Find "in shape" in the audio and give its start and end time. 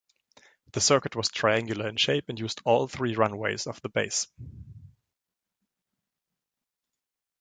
1.87-2.27